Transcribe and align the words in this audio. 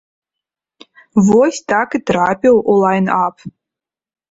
Вось 1.27 1.59
так 1.73 1.87
і 2.01 2.03
трапіў 2.09 2.55
у 2.73 2.81
лайн-ап. 2.87 3.35